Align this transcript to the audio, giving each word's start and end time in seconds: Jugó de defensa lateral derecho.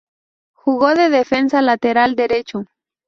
Jugó 0.55 0.95
de 0.95 1.09
defensa 1.09 1.61
lateral 1.61 2.15
derecho. 2.15 2.65